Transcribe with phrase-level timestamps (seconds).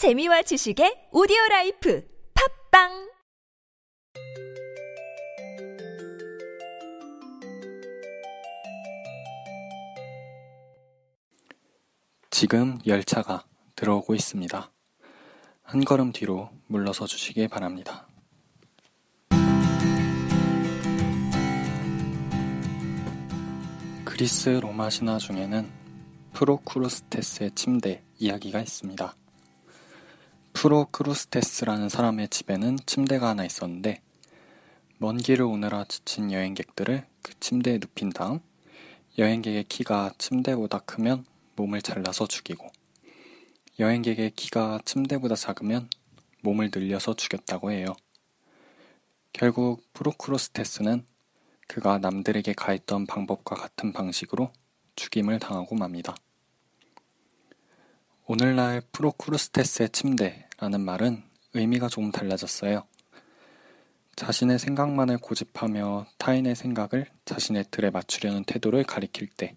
[0.00, 2.02] 재미와 지식의 오디오 라이프
[2.70, 3.10] 팟빵
[12.30, 13.44] 지금 열차가
[13.76, 14.72] 들어오고 있습니다.
[15.64, 18.08] 한 걸음 뒤로 물러서 주시기 바랍니다.
[24.06, 25.70] 그리스 로마 신화 중에는
[26.32, 29.19] 프로크루스테스의 침대 이야기가 있습니다.
[30.60, 34.02] 프로크루스테스라는 사람의 집에는 침대가 하나 있었는데
[34.98, 38.40] 먼 길을 오느라 지친 여행객들을 그 침대에 눕힌 다음
[39.16, 41.24] 여행객의 키가 침대보다 크면
[41.56, 42.70] 몸을 잘라서 죽이고
[43.78, 45.88] 여행객의 키가 침대보다 작으면
[46.42, 47.94] 몸을 늘려서 죽였다고 해요.
[49.32, 51.06] 결국 프로크루스테스는
[51.68, 54.52] 그가 남들에게 가했던 방법과 같은 방식으로
[54.94, 56.14] 죽임을 당하고 맙니다.
[58.26, 61.22] 오늘날 프로크루스테스의 침대 라는 말은
[61.54, 62.84] 의미가 조금 달라졌어요.
[64.16, 69.56] 자신의 생각만을 고집하며 타인의 생각을 자신의 틀에 맞추려는 태도를 가리킬 때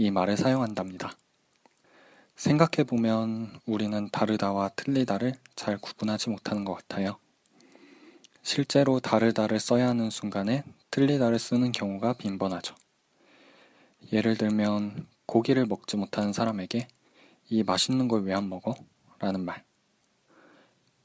[0.00, 1.10] 이 말을 사용한답니다.
[2.36, 7.18] 생각해보면 우리는 다르다와 틀리다를 잘 구분하지 못하는 것 같아요.
[8.42, 12.76] 실제로 다르다를 써야 하는 순간에 틀리다를 쓰는 경우가 빈번하죠.
[14.12, 16.86] 예를 들면 고기를 먹지 못하는 사람에게
[17.50, 18.76] 이 맛있는 걸 왜 안 먹어?
[19.18, 19.64] 라는 말.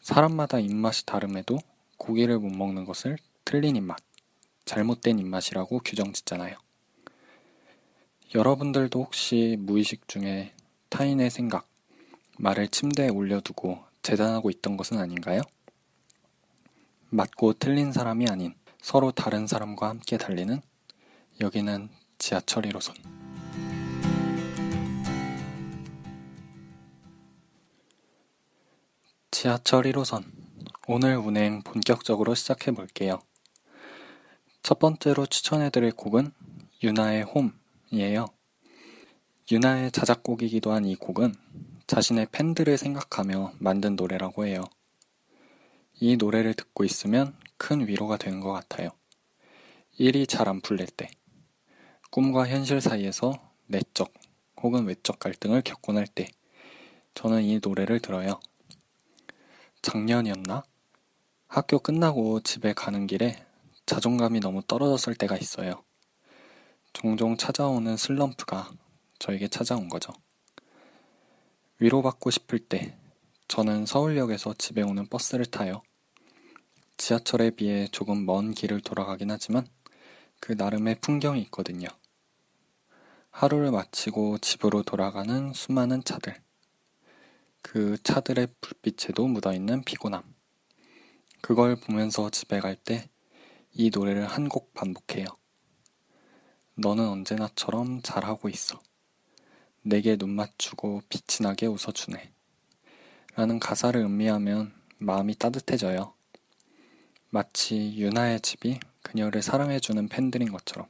[0.03, 1.57] 사람마다 입맛이 다름에도
[1.97, 3.97] 고기를 못 먹는 것을 틀린 입맛,
[4.65, 6.57] 잘못된 입맛이라고 규정 짓잖아요.
[8.35, 10.53] 여러분들도 혹시 무의식 중에
[10.89, 11.69] 타인의 생각,
[12.37, 15.41] 말을 침대에 올려두고 재단하고 있던 것은 아닌가요?
[17.09, 20.61] 맞고 틀린 사람이 아닌 서로 다른 사람과 함께 달리는
[21.39, 23.22] 여기는 지하철 1호선.
[29.43, 30.23] 지하철 1호선.
[30.87, 33.19] 오늘 운행 본격적으로 시작해 볼게요.
[34.61, 36.31] 첫 번째로 추천해 드릴 곡은
[36.81, 37.25] 유나의
[37.91, 38.27] 홈이에요.
[39.51, 41.35] 유나의 자작곡이기도 한 이 곡은
[41.87, 44.63] 자신의 팬들을 생각하며 만든 노래라고 해요.
[45.99, 48.91] 이 노래를 듣고 있으면 큰 위로가 되는 것 같아요.
[49.97, 51.11] 일이 잘 안 풀릴 때,
[52.11, 53.33] 꿈과 현실 사이에서
[53.67, 54.13] 내적
[54.61, 56.29] 혹은 외적 갈등을 겪곤 할 때,
[57.13, 58.39] 저는 이 노래를 들어요.
[59.83, 60.63] 작년이었나?
[61.47, 63.45] 학교 끝나고 집에 가는 길에
[63.85, 65.83] 자존감이 너무 떨어졌을 때가 있어요.
[66.93, 68.71] 종종 찾아오는 슬럼프가
[69.19, 70.13] 저에게 찾아온 거죠.
[71.79, 72.97] 위로받고 싶을 때
[73.49, 75.83] 저는 서울역에서 집에 오는 버스를 타요.
[76.95, 79.67] 지하철에 비해 조금 먼 길을 돌아가긴 하지만
[80.39, 81.89] 그 나름의 풍경이 있거든요.
[83.31, 86.42] 하루를 마치고 집으로 돌아가는 수많은 차들.
[87.63, 90.23] 그 차들의 불빛에도 묻어있는 피곤함.
[91.41, 93.09] 그걸 보면서 집에 갈 때
[93.75, 95.25] 이 노래를 한 곡 반복해요.
[96.75, 98.79] 너는 언제나처럼 잘하고 있어.
[99.81, 102.31] 내게 눈 맞추고 빛이 나게 웃어주네.
[103.35, 106.13] 라는 가사를 음미하면 마음이 따뜻해져요.
[107.31, 110.87] 마치 유나의 집이 그녀를 사랑해주는 팬들인 것처럼.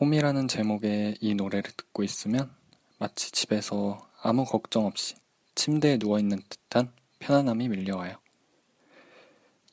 [0.00, 2.52] 홈이라는 제목의 이 노래를 듣고 있으면
[2.98, 5.14] 마치 집에서 아무 걱정 없이
[5.54, 8.16] 침대에 누워있는 듯한 편안함이 밀려와요.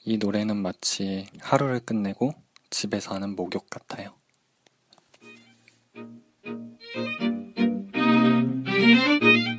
[0.05, 2.33] 이 노래는 마치 하루를 끝내고
[2.69, 4.13] 집에서 하는 목욕 같아요.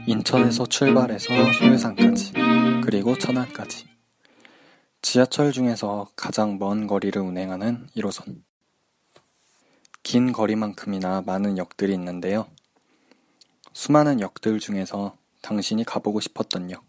[0.07, 2.33] 인천에서 출발해서 소유산까지,
[2.85, 3.89] 그리고 천안까지.
[5.03, 8.43] 지하철 중에서 가장 먼 거리를 운행하는 1호선.
[10.03, 12.49] 긴 거리만큼이나 많은 역들이 있는데요.
[13.73, 16.85] 수많은 역들 중에서 당신이 가보고 싶었던 역,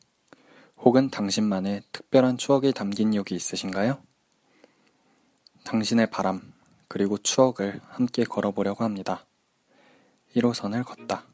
[0.77, 4.01] 혹은 당신만의 특별한 추억이 담긴 역이 있으신가요?
[5.63, 6.53] 당신의 바람,
[6.87, 9.25] 그리고 추억을 함께 걸어보려고 합니다.
[10.35, 11.25] 1호선을 걷다.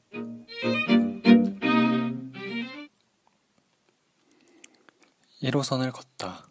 [5.41, 6.47] 1호선을 걷다.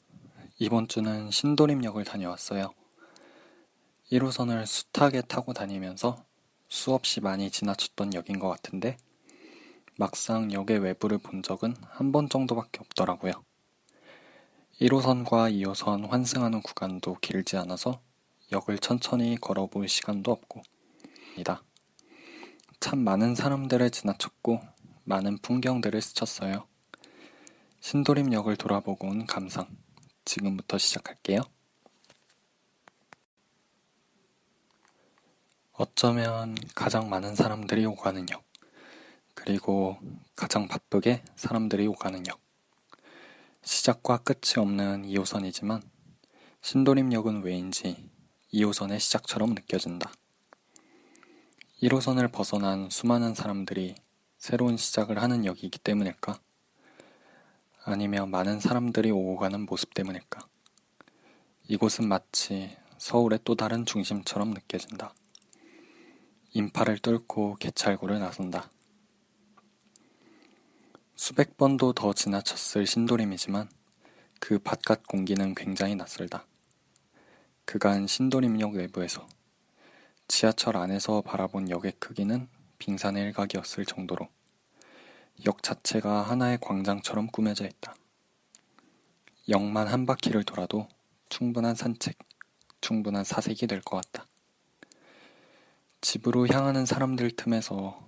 [0.58, 2.72] 이번 주는 신도림역을 다녀왔어요.
[4.10, 6.24] 1호선을 숱하게 타고 다니면서
[6.68, 8.96] 수없이 많이 지나쳤던 역인 것 같은데
[9.98, 13.32] 막상 역의 외부를 본 적은 한 번 정도밖에 없더라고요.
[14.80, 18.00] 1호선과 2호선 환승하는 구간도 길지 않아서
[18.52, 20.62] 역을 천천히 걸어볼 시간도 없고
[21.38, 21.62] 이다.
[22.80, 24.60] 참 많은 사람들을 지나쳤고
[25.04, 26.66] 많은 풍경들을 스쳤어요.
[27.80, 29.66] 신도림역을 돌아보고 온 감상.
[30.24, 31.40] 지금부터 시작할게요.
[35.72, 38.45] 어쩌면 가장 많은 사람들이 오가는 역,
[39.36, 39.96] 그리고
[40.34, 42.40] 가장 바쁘게 사람들이 오가는 역.
[43.62, 45.82] 시작과 끝이 없는 2호선이지만
[46.62, 48.10] 신도림역은 왜인지
[48.52, 50.10] 2호선의 시작처럼 느껴진다.
[51.82, 53.94] 1호선을 벗어난 수많은 사람들이
[54.38, 56.40] 새로운 시작을 하는 역이기 때문일까?
[57.84, 60.40] 아니면 많은 사람들이 오고 가는 모습 때문일까?
[61.68, 65.14] 이곳은 마치 서울의 또 다른 중심처럼 느껴진다.
[66.52, 68.70] 인파를 뚫고 개찰구를 나선다.
[71.18, 73.70] 수백 번도 더 지나쳤을 신도림이지만
[74.38, 76.46] 그 바깥 공기는 굉장히 낯설다.
[77.64, 79.26] 그간 신도림역 내부에서
[80.28, 82.48] 지하철 안에서 바라본 역의 크기는
[82.78, 84.28] 빙산의 일각이었을 정도로
[85.46, 87.94] 역 자체가 하나의 광장처럼 꾸며져 있다.
[89.48, 90.86] 역만 한 바퀴를 돌아도
[91.30, 92.18] 충분한 산책,
[92.82, 94.26] 충분한 사색이 될 것 같다.
[96.02, 97.98] 집으로 향하는 사람들 틈에서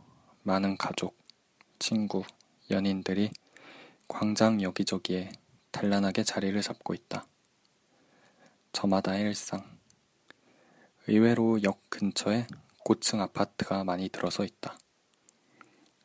[0.43, 1.17] 많은 가족,
[1.79, 2.23] 친구,
[2.71, 3.31] 연인들이
[4.09, 5.31] 광장 여기저기에
[5.71, 7.27] 단란하게 자리를 잡고 있다.
[8.73, 9.79] 저마다의 일상.
[11.07, 12.47] 의외로 역 근처에
[12.85, 14.79] 고층 아파트가 많이 들어서 있다.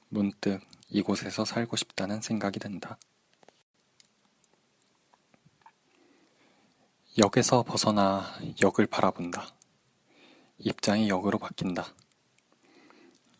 [0.10, 2.98] 문득 이곳에서 살고 싶다는 생각이 든다.
[7.18, 8.26] 역에서 벗어나
[8.62, 9.48] 역을 바라본다.
[10.60, 11.94] 입장이 역으로 바뀐다.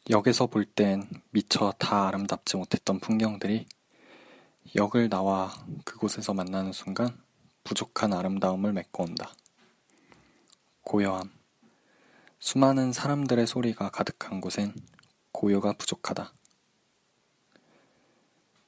[0.10, 3.66] 역에서 볼 땐 미처 다 아름답지 못했던 풍경들이
[4.76, 5.54] 역을 나와
[5.86, 7.18] 그곳에서 만나는 순간
[7.64, 9.34] 부족한 아름다움을 메꿔온다.
[10.82, 11.32] 고요함.
[12.38, 14.74] 수많은 사람들의 소리가 가득한 곳엔
[15.32, 16.34] 고요가 부족하다.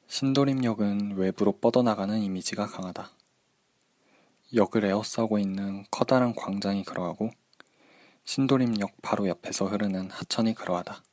[0.08, 3.12] 신도림역은 외부로 뻗어나가는 이미지가 강하다.
[4.54, 7.32] 역을 에워싸고 있는 커다란 광장이 그러하고
[8.24, 11.04] 신도림역 바로 옆에서 흐르는 하천이 그러하다.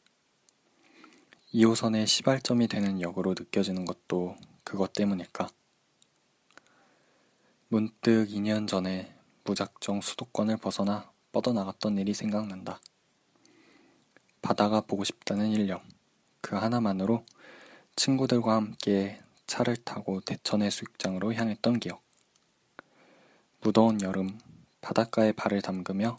[1.54, 5.50] 2호선의 시발점이 되는 역으로 느껴지는 것도 그것 때문일까?
[7.68, 9.14] 문득 2년 전에
[9.44, 12.80] 무작정 수도권을 벗어나 뻗어나갔던 일이 생각난다.
[14.40, 15.80] 바다가 보고 싶다는 일념,
[16.40, 17.22] 그 하나만으로
[17.96, 22.02] 친구들과 함께 차를 타고 대천 해수욕장으로 향했던 기억.
[23.60, 24.38] 무더운 여름,
[24.80, 26.18] 바닷가에 발을 담그며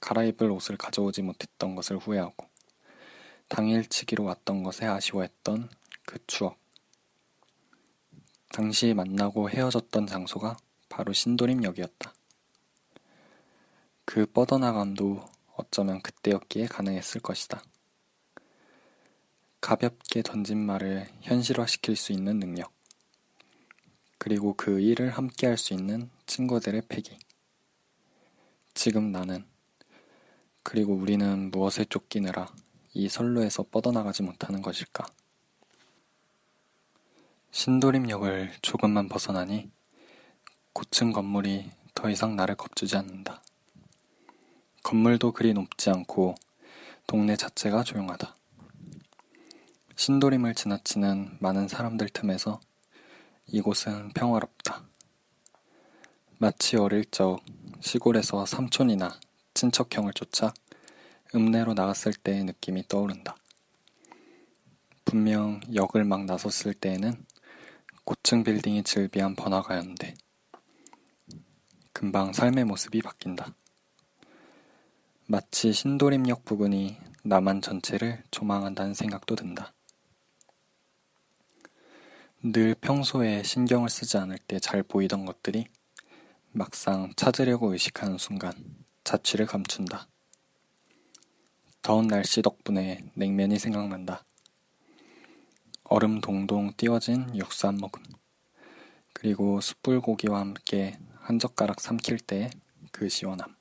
[0.00, 2.51] 갈아입을 옷을 가져오지 못했던 것을 후회하고
[3.48, 5.68] 당일치기로 왔던 것에 아쉬워했던
[6.06, 6.58] 그 추억.
[8.50, 10.56] 당시 만나고 헤어졌던 장소가
[10.88, 12.14] 바로 신도림역이었다.
[14.04, 15.24] 그 뻗어나감도
[15.56, 17.62] 어쩌면 그때였기에 가능했을 것이다.
[19.60, 22.72] 가볍게 던진 말을 현실화시킬 수 있는 능력.
[24.18, 27.16] 그리고 그 일을 함께 할 수 있는 친구들의 패기.
[28.74, 29.46] 지금 나는,
[30.62, 32.52] 그리고 우리는 무엇에 쫓기느라
[32.94, 35.06] 이 선로에서 뻗어나가지 못하는 것일까?
[37.50, 39.70] 신도림역을 조금만 벗어나니
[40.72, 43.42] 고층 건물이 더 이상 나를 겁주지 않는다.
[44.82, 46.34] 건물도 그리 높지 않고
[47.06, 48.34] 동네 자체가 조용하다.
[49.96, 52.60] 신도림을 지나치는 많은 사람들 틈에서
[53.46, 54.82] 이곳은 평화롭다.
[56.38, 57.40] 마치 어릴 적
[57.80, 59.18] 시골에서 삼촌이나
[59.54, 60.52] 친척형을 쫓아
[61.34, 63.36] 읍내로 나갔을 때의 느낌이 떠오른다.
[65.04, 67.24] 분명 역을 막 나섰을 때에는
[68.04, 70.14] 고층 빌딩이 즐비한 번화가였는데
[71.92, 73.54] 금방 삶의 모습이 바뀐다.
[75.26, 79.72] 마치 신도림역 부근이 남한 전체를 조망한다는 생각도 든다.
[82.42, 85.66] 늘 평소에 신경을 쓰지 않을 때 잘 보이던 것들이
[86.50, 88.52] 막상 찾으려고 의식하는 순간
[89.04, 90.08] 자취를 감춘다.
[91.82, 94.24] 더운 날씨 덕분에 냉면이 생각난다.
[95.84, 98.02] 얼음 동동 띄워진 육수 한 모금.
[99.12, 102.50] 그리고 숯불고기와 함께 한 젓가락 삼킬 때
[102.92, 103.56] 그 시원함.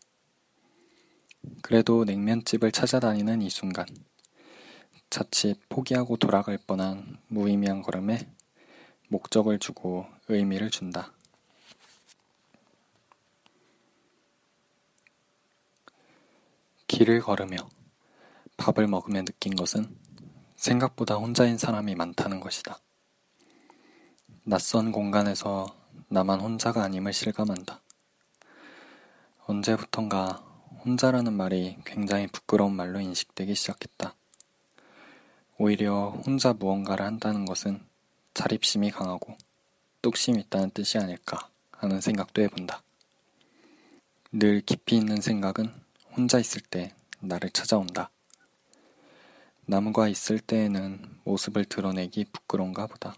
[1.64, 3.86] 그래도 냉면집을 찾아다니는 이 순간.
[5.10, 8.30] 자칫 포기하고 돌아갈 뻔한 무의미한 걸음에
[9.08, 11.12] 목적을 주고 의미를 준다.
[16.88, 17.58] 길을 걸으며
[18.62, 19.98] 밥을 먹으며 느낀 것은
[20.56, 22.78] 생각보다 혼자인 사람이 많다는 것이다.
[24.44, 25.76] 낯선 공간에서
[26.10, 27.82] 나만 혼자가 아님을 실감한다.
[29.48, 30.44] 언제부턴가
[30.86, 34.16] 혼자라는 말이 굉장히 부끄러운 말로 인식되기 시작했다.
[35.58, 37.84] 오히려 혼자 무언가를 한다는 것은
[38.36, 39.38] 자립심이 강하고
[40.04, 42.84] 뚝심이 있다는 뜻이 아닐까 하는 생각도 해본다.
[44.32, 45.74] 늘 깊이 있는 생각은
[46.16, 48.12] 혼자 있을 때 나를 찾아온다.
[49.68, 53.16] 남과 있을 때에는 모습을 드러내기 부끄러운가 보다.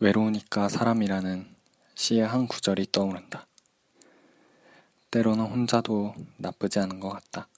[0.00, 1.54] 외로우니까 사람이라는
[1.94, 3.46] 시의 한 구절이 떠오른다.
[5.10, 7.48] 때로는 혼자도 나쁘지 않은 것 같다.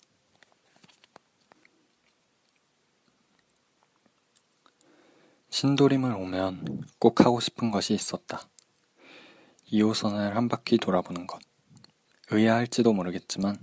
[5.50, 8.49] 신도림을 오면 꼭 하고 싶은 것이 있었다.
[9.70, 11.40] 2호선을 한 바퀴 돌아보는 것.
[12.30, 13.56] 의아할지도 모르겠지만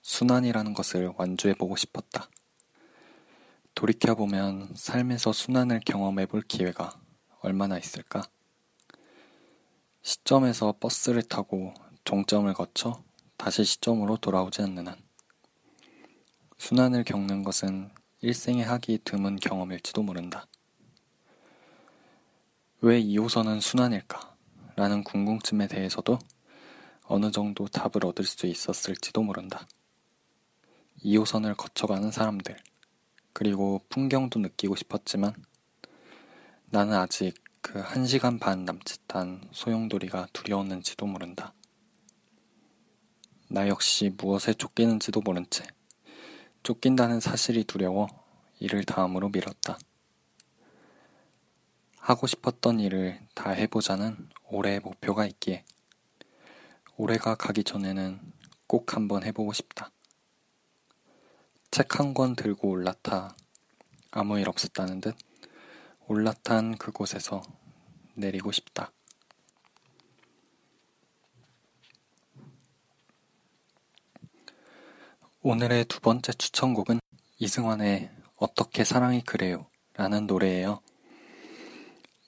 [0.00, 2.30] 순환이라는 것을 완주해보고 싶었다.
[3.76, 6.98] 돌이켜보면 삶에서 순환을 경험해 볼 기회가
[7.40, 8.22] 얼마나 있을까?
[10.00, 13.04] 시점에서 버스를 타고 종점을 거쳐
[13.36, 14.96] 다시 시점으로 돌아오지 않는 한.
[16.56, 17.90] 순환을 겪는 것은
[18.22, 20.46] 일생에 하기 드문 경험일지도 모른다.
[22.80, 24.36] 왜 2호선은 순환일까?
[24.76, 26.18] 라는 궁금증에 대해서도
[27.04, 29.66] 어느 정도 답을 얻을 수 있었을지도 모른다.
[31.04, 32.56] 2호선을 거쳐가는 사람들,
[33.38, 35.34] 그리고 풍경도 느끼고 싶었지만
[36.70, 41.52] 나는 아직 그 한 시간 반 남짓한 소용돌이가 두려웠는지도 모른다.
[43.48, 45.66] 나 역시 무엇에 쫓기는지도 모른 채
[46.62, 48.06] 쫓긴다는 사실이 두려워
[48.58, 49.78] 이를 다음으로 미뤘다.
[51.98, 55.62] 하고 싶었던 일을 다 해보자는 올해의 목표가 있기에
[56.96, 58.32] 올해가 가기 전에는
[58.66, 59.90] 꼭 한번 해보고 싶다.
[61.76, 63.36] 책 한 권 들고 올라타
[64.10, 65.14] 아무 일 없었다는 듯
[66.06, 67.42] 올라탄 그곳에서
[68.14, 68.92] 내리고 싶다.
[75.42, 76.98] 오늘의 두 번째 추천곡은
[77.40, 80.80] 이승환의 어떻게 사랑이 그래요 라는 노래예요.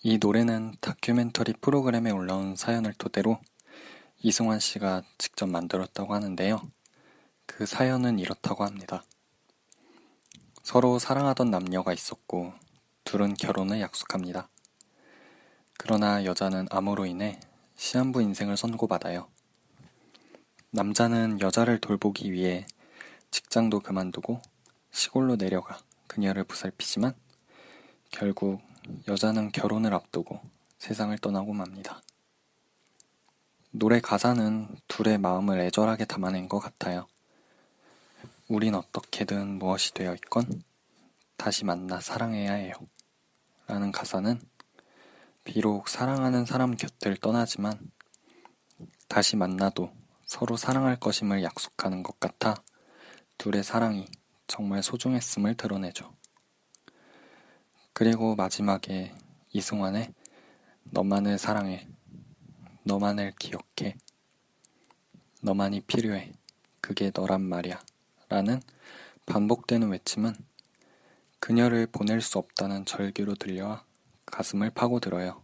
[0.03, 3.41] 이 노래는 다큐멘터리 프로그램에 올라온 사연을 토대로
[4.19, 6.71] 이승환 씨가 직접 만들었다고 하는데요.
[7.47, 9.05] 그 사연은 이렇다고 합니다.
[10.69, 12.53] 서로 사랑하던 남녀가 있었고
[13.05, 14.51] 둘은 결혼을 약속합니다.
[15.79, 17.41] 그러나 여자는 암으로 인해
[17.77, 19.29] 시한부 인생을 선고받아요.
[20.69, 22.67] 남자는 여자를 돌보기 위해
[23.31, 24.43] 직장도 그만두고
[24.91, 27.15] 시골로 내려가 그녀를 보살피지만
[28.11, 28.61] 결국
[29.09, 30.39] 여자는 결혼을 앞두고
[30.77, 32.03] 세상을 떠나고 맙니다.
[33.71, 37.07] 노래 가사는 둘의 마음을 애절하게 담아낸 것 같아요.
[38.49, 40.63] 우린 어떻게든 무엇이 되어 있건
[41.37, 42.73] 다시 만나 사랑해야 해요.
[43.67, 44.41] 라는 가사는
[45.45, 47.79] 비록 사랑하는 사람 곁을 떠나지만
[49.07, 49.93] 다시 만나도
[50.25, 52.55] 서로 사랑할 것임을 약속하는 것 같아
[53.37, 54.07] 둘의 사랑이
[54.47, 56.15] 정말 소중했음을 드러내죠.
[57.93, 59.15] 그리고 마지막에
[59.53, 60.15] 이승환의
[60.85, 61.87] 너만을 사랑해,
[62.85, 63.99] 너만을 기억해,
[65.43, 66.33] 너만이 필요해,
[66.81, 67.79] 그게 너란 말이야.
[68.29, 68.61] 라는
[69.27, 70.35] 반복되는 외침은
[71.41, 73.85] 그녀를 보낼 수 없다는 절규로 들려와
[74.27, 75.43] 가슴을 파고들어요.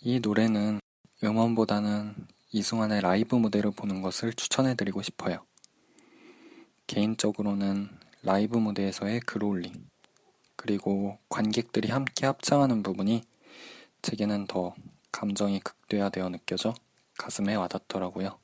[0.00, 0.80] 이 노래는
[1.24, 2.14] 음원보다는
[2.52, 5.44] 이승환의 라이브 무대를 보는 것을 추천해드리고 싶어요.
[6.86, 7.88] 개인적으로는
[8.22, 9.88] 라이브 무대에서의 글올림,
[10.54, 13.24] 그리고 관객들이 함께 합창하는 부분이
[14.02, 14.74] 제게는 더
[15.10, 16.74] 감정이 극대화되어 느껴져
[17.18, 18.38] 가슴에 와닿더라고요.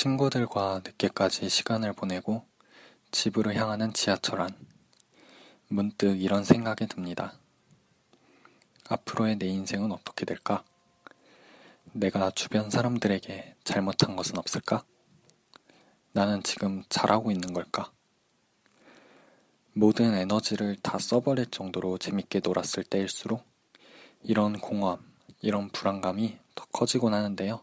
[0.00, 2.46] 친구들과 늦게까지 시간을 보내고
[3.10, 4.48] 집으로 향하는 지하철 안.
[5.68, 7.34] 문득 이런 생각이 듭니다.
[8.88, 10.64] 앞으로의 내 인생은 어떻게 될까?
[11.92, 14.86] 내가 주변 사람들에게 잘못한 것은 없을까?
[16.12, 17.92] 나는 지금 잘하고 있는 걸까?
[19.74, 23.44] 모든 에너지를 다 써버릴 정도로 재밌게 놀았을 때일수록
[24.22, 24.98] 이런 공허함,
[25.42, 27.62] 이런 불안감이 더 커지곤 하는데요.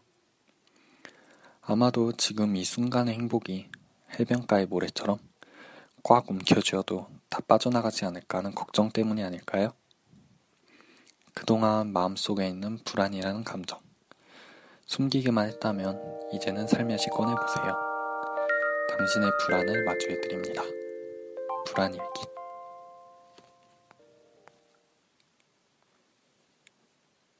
[1.70, 3.70] 아마도 지금 이 순간의 행복이
[4.18, 5.18] 해변가의 모래처럼
[6.02, 9.74] 꽉 움켜쥐어도 다 빠져나가지 않을까 하는 걱정 때문이 아닐까요?
[11.34, 13.80] 그동안 마음속에 있는 불안이라는 감정.
[14.86, 17.76] 숨기기만 했다면 이제는 살며시 꺼내보세요.
[18.88, 20.62] 당신의 불안을 마주해드립니다.
[21.66, 22.22] 불안일기.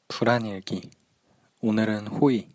[0.07, 0.91] 불안일기.
[1.61, 2.47] 오늘은 호의,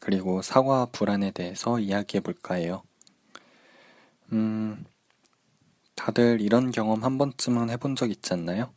[0.00, 2.82] 그리고 사과 불안에 대해서 이야기해 볼까 해요.
[4.32, 4.84] 음,
[5.94, 8.72] 다들 이런 경험 한 번쯤은 해본 적 있지 않나요?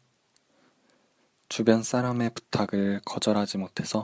[1.50, 4.04] 주변 사람의 부탁을 거절하지 못해서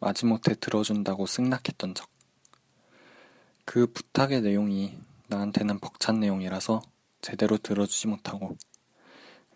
[0.00, 2.08] 마지못해 들어준다고 승낙했던 적.
[3.64, 6.82] 그 부탁의 내용이 나한테는 벅찬 내용이라서
[7.22, 8.56] 제대로 들어주지 못하고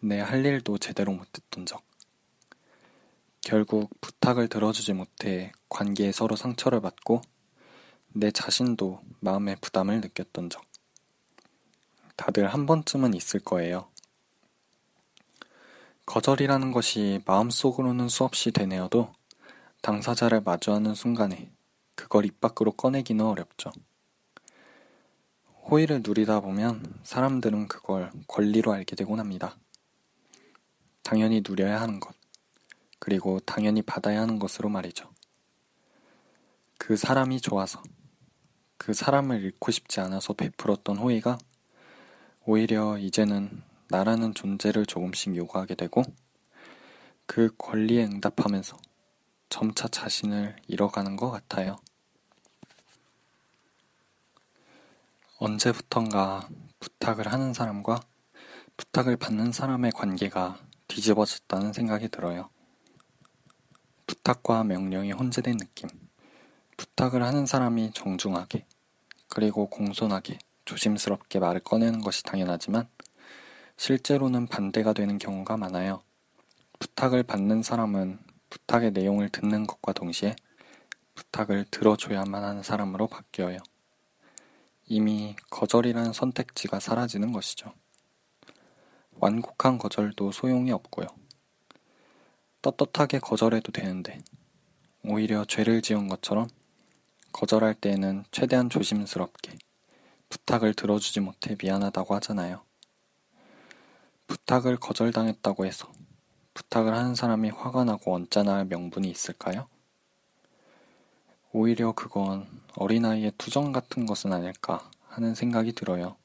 [0.00, 1.82] 내 할 일도 제대로 못했던 적.
[3.44, 7.20] 결국 부탁을 들어주지 못해 관계에 서로 상처를 받고
[8.14, 10.64] 내 자신도 마음의 부담을 느꼈던 적.
[12.16, 13.86] 다들 한 번쯤은 있을 거예요.
[16.06, 19.12] 거절이라는 것이 마음속으로는 수없이 되뇌어도
[19.82, 21.50] 당사자를 마주하는 순간에
[21.94, 23.72] 그걸 입 밖으로 꺼내기는 어렵죠.
[25.70, 29.58] 호의를 누리다 보면 사람들은 그걸 권리로 알게 되곤 합니다.
[31.02, 32.14] 당연히 누려야 하는 것,
[33.04, 35.12] 그리고 당연히 받아야 하는 것으로 말이죠.
[36.78, 37.82] 그 사람이 좋아서,
[38.78, 41.36] 그 사람을 잃고 싶지 않아서 베풀었던 호의가
[42.46, 46.02] 오히려 이제는 나라는 존재를 조금씩 요구하게 되고
[47.26, 48.78] 그 권리에 응답하면서
[49.50, 51.76] 점차 자신을 잃어가는 것 같아요.
[55.36, 56.48] 언제부턴가
[56.80, 58.00] 부탁을 하는 사람과
[58.78, 60.58] 부탁을 받는 사람의 관계가
[60.88, 62.48] 뒤집어졌다는 생각이 들어요.
[64.14, 65.88] 부탁과 명령이 혼재된 느낌.
[66.76, 68.64] 부탁을 하는 사람이 정중하게,
[69.28, 72.88] 그리고 공손하게, 조심스럽게 말을 꺼내는 것이 당연하지만,
[73.76, 76.02] 실제로는 반대가 되는 경우가 많아요.
[76.78, 80.36] 부탁을 받는 사람은 부탁의 내용을 듣는 것과 동시에
[81.14, 83.58] 부탁을 들어줘야만 하는 사람으로 바뀌어요.
[84.86, 87.72] 이미 거절이라는 선택지가 사라지는 것이죠.
[89.18, 91.06] 완곡한 거절도 소용이 없고요.
[92.64, 94.20] 떳떳하게 거절해도 되는데,
[95.04, 96.48] 오히려 죄를 지은 것처럼
[97.32, 99.58] 거절할 때에는 최대한 조심스럽게
[100.30, 102.62] 부탁을 들어주지 못해 미안하다고 하잖아요.
[104.26, 105.92] 부탁을 거절당했다고 해서
[106.54, 109.68] 부탁을 하는 사람이 화가 나고 언짢아 할 명분이 있을까요?
[111.52, 116.16] 오히려 그건 어린아이의 투정 같은 것은 아닐까 하는 생각이 들어요.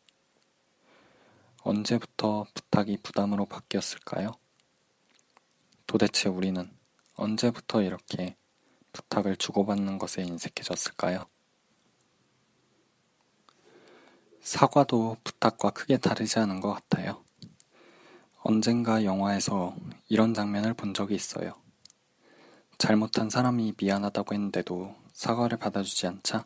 [1.64, 4.32] 언제부터 부탁이 부담으로 바뀌었을까요?
[5.90, 6.70] 도대체 우리는
[7.16, 8.38] 언제부터 이렇게
[8.94, 11.26] 부탁을 주고받는 것에 인색해졌을까요?
[14.40, 17.24] 사과도 부탁과 크게 다르지 않은 것 같아요.
[18.44, 19.76] 언젠가 영화에서
[20.10, 21.54] 이런 장면을 본 적이 있어요.
[22.78, 26.46] 잘못한 사람이 미안하다고 했는데도 사과를 받아주지 않자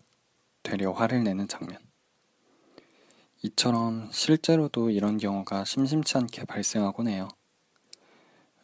[0.63, 1.79] 되려 화를 내는 장면.
[3.41, 7.27] 이처럼 실제로도 이런 경우가 심심치 않게 발생하곤 해요.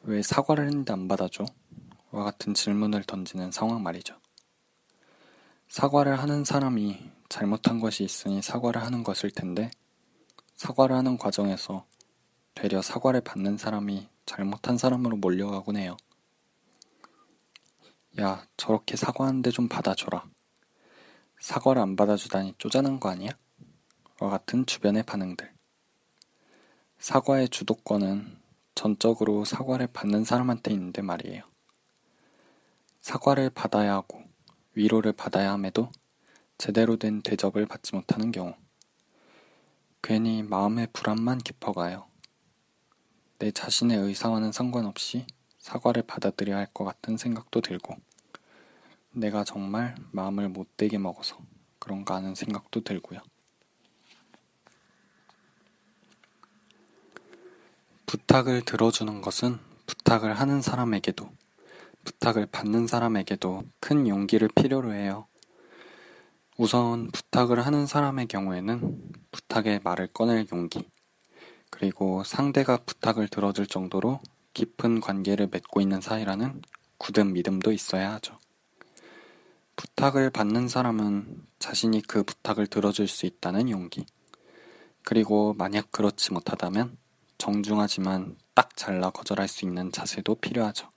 [0.03, 1.45] 왜 사과를 했는데 안 받아줘?
[2.11, 4.15] 와 같은 질문을 던지는 상황 말이죠.
[5.67, 9.69] 사과를 하는 사람이 잘못한 것이 있으니 사과를 하는 것일 텐데,
[10.55, 11.85] 사과를 하는 과정에서
[12.55, 15.95] 되려 사과를 받는 사람이 잘못한 사람으로 몰려가곤 해요.
[18.19, 20.25] 야, 저렇게 사과하는데 좀 받아줘라.
[21.39, 23.29] 사과를 안 받아주다니 쪼잔한 거 아니야?
[24.19, 25.53] 와 같은 주변의 반응들.
[26.97, 28.38] 사과의 주도권은
[28.79, 31.43] 전적으로 사과를 받는 사람한테 있는데 말이에요.
[32.99, 34.23] 사과를 받아야 하고
[34.73, 35.89] 위로를 받아야 함에도
[36.57, 38.55] 제대로 된 대접을 받지 못하는 경우.
[40.01, 42.07] 괜히 마음의 불안만 깊어가요.
[43.39, 47.97] 내 자신의 의사와는 상관없이 사과를 받아들여야 할 것 같은 생각도 들고,
[49.11, 51.37] 내가 정말 마음을 못되게 먹어서
[51.79, 53.19] 그런가 하는 생각도 들고요.
[58.09, 61.29] 부탁을 들어주는 것은 부탁을 하는 사람에게도
[62.03, 65.27] 부탁을 받는 사람에게도 큰 용기를 필요로 해요.
[66.57, 70.89] 우선 부탁을 하는 사람의 경우에는 부탁의 말을 꺼낼 용기,
[71.69, 74.21] 그리고 상대가 부탁을 들어줄 정도로
[74.55, 76.63] 깊은 관계를 맺고 있는 사이라는
[76.97, 78.39] 굳은 믿음도 있어야 하죠.
[79.75, 84.03] 부탁을 받는 사람은 자신이 그 부탁을 들어줄 수 있다는 용기,
[85.03, 86.97] 그리고 만약 그렇지 못하다면
[87.39, 90.87] 정중하지만 딱 잘라 거절할 수 있는 자세도 필요하죠.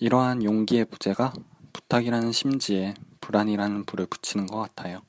[0.00, 1.34] 이러한 용기의 부재가
[1.74, 5.02] 부탁이라는 심지에 불안이라는 불을 붙이는 것 같아요.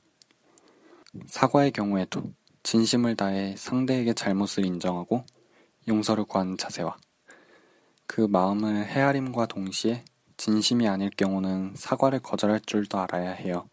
[1.26, 2.22] 사과의 경우에도
[2.64, 5.24] 진심을 다해 상대에게 잘못을 인정하고
[5.86, 6.96] 용서를 구하는 자세와
[8.06, 10.04] 그 마음을 헤아림과 동시에
[10.36, 13.68] 진심이 아닐 경우는 사과를 거절할 줄도 알아야 해요.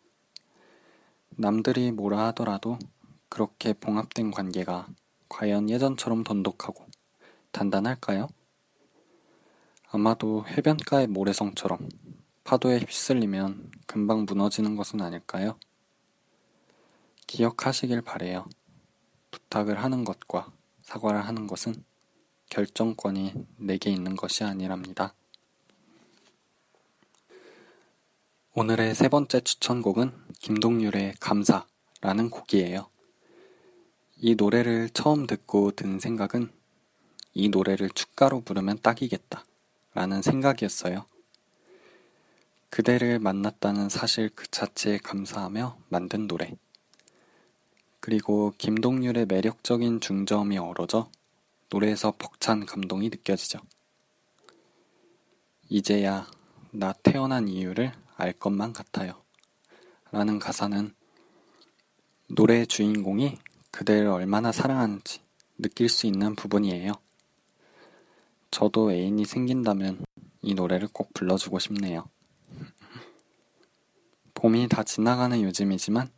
[1.31, 2.77] 남들이 뭐라 하더라도
[3.29, 4.87] 그렇게 봉합된 관계가
[5.31, 6.85] 과연 예전처럼 돈독하고
[7.53, 8.27] 단단할까요?
[9.89, 11.87] 아마도 해변가의 모래성처럼
[12.43, 15.57] 파도에 휩쓸리면 금방 무너지는 것은 아닐까요?
[17.27, 18.45] 기억하시길 바래요.
[19.31, 21.81] 부탁을 하는 것과 사과를 하는 것은
[22.49, 25.13] 결정권이 내게 있는 것이 아니랍니다.
[28.53, 32.91] 오늘의 세 번째 추천곡은 김동률의 감사라는 곡이에요.
[34.23, 36.51] 이 노래를 처음 듣고 든 생각은
[37.33, 39.43] 이 노래를 축가로 부르면 딱이겠다
[39.95, 41.07] 라는 생각이었어요.
[42.69, 46.55] 그대를 만났다는 사실 그 자체에 감사하며 만든 노래.
[47.99, 51.09] 그리고 김동률의 매력적인 중저음이 어우러져
[51.71, 53.57] 노래에서 벅찬 감동이 느껴지죠.
[55.67, 56.29] 이제야
[56.69, 59.19] 나 태어난 이유를 알 것만 같아요.
[60.11, 60.93] 라는 가사는
[62.27, 63.39] 노래의 주인공이
[63.71, 65.21] 그대를 얼마나 사랑하는지
[65.57, 66.93] 느낄 수 있는 부분이에요.
[68.51, 70.05] 저도 애인이 생긴다면
[70.41, 72.05] 이 노래를 꼭 불러주고 싶네요.
[74.33, 76.11] 봄이 다 지나가는 요즘이지만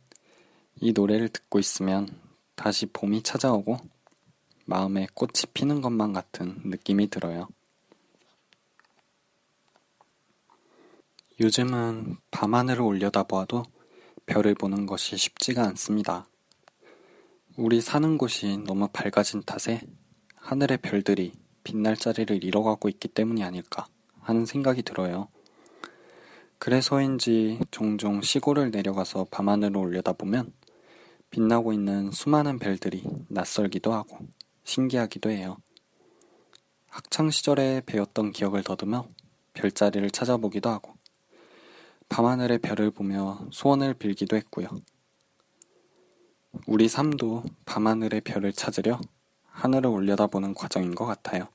[0.80, 2.08] 이 노래를 듣고 있으면
[2.56, 3.76] 다시 봄이 찾아오고
[4.64, 7.48] 마음에 꽃이 피는 것만 같은 느낌이 들어요.
[11.40, 13.64] 요즘은 밤하늘을 올려다보아도
[14.26, 16.26] 별을 보는 것이 쉽지가 않습니다.
[17.56, 19.80] 우리 사는 곳이 너무 밝아진 탓에
[20.34, 23.86] 하늘의 별들이 빛날 자리를 잃어가고 있기 때문이 아닐까
[24.18, 25.28] 하는 생각이 들어요.
[26.58, 30.52] 그래서인지 종종 시골을 내려가서 밤하늘을 올려다보면
[31.30, 34.18] 빛나고 있는 수많은 별들이 낯설기도 하고
[34.64, 35.56] 신기하기도 해요.
[36.88, 39.06] 학창 시절에 배웠던 기억을 더듬어
[39.52, 40.94] 별자리를 찾아보기도 하고
[42.08, 44.66] 밤하늘의 별을 보며 소원을 빌기도 했고요.
[46.66, 49.00] 우리 삶도 밤하늘의 별을 찾으려
[49.46, 51.48] 하늘을 올려다보는 과정인 것 같아요.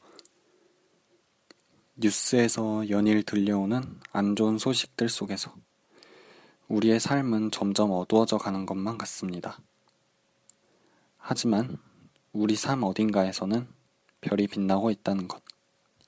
[1.95, 5.53] 뉴스에서 연일 들려오는 안 좋은 소식들 속에서
[6.67, 9.59] 우리의 삶은 점점 어두워져 가는 것만 같습니다.
[11.17, 11.77] 하지만
[12.31, 13.67] 우리 삶 어딘가에서는
[14.21, 15.41] 별이 빛나고 있다는 것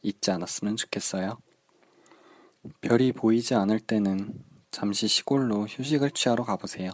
[0.01, 1.37] 잊지 않았으면 좋겠어요.
[2.81, 6.91] 별이 보이지 않을 때는 잠시 시골로 휴식을 취하러 가보세요.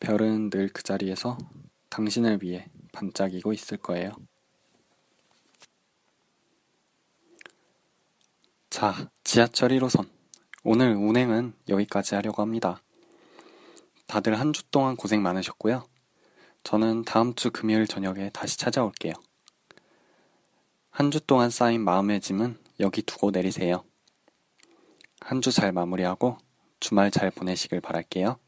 [0.00, 1.38] 별은 늘 그 자리에서
[1.90, 4.10] 당신을 위해 반짝이고 있을 거예요.
[8.70, 10.08] 자, 지하철 1호선.
[10.64, 12.82] 오늘 운행은 여기까지 하려고 합니다.
[14.06, 15.86] 다들 한 주 동안 고생 많으셨고요.
[16.64, 19.14] 저는 다음 주 금요일 저녁에 다시 찾아올게요.
[20.90, 23.84] 한 주 동안 쌓인 마음의 짐은 여기 두고 내리세요.
[25.20, 26.38] 한 주 잘 마무리하고
[26.80, 28.38] 주말 잘 보내시길 바랄게요.